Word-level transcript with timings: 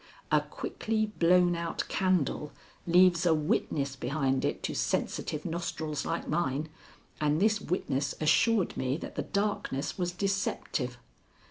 A 0.31 0.41
quickly 0.41 1.05
blown 1.05 1.55
out 1.55 1.87
candle 1.87 2.51
leaves 2.87 3.23
a 3.23 3.35
witness 3.35 3.95
behind 3.95 4.43
it 4.43 4.63
to 4.63 4.73
sensitive 4.73 5.45
nostrils 5.45 6.07
like 6.07 6.27
mine, 6.27 6.69
and 7.19 7.39
this 7.39 7.61
witness 7.61 8.15
assured 8.19 8.75
me 8.75 8.97
that 8.97 9.13
the 9.13 9.21
darkness 9.21 9.99
was 9.99 10.11
deceptive. 10.11 10.97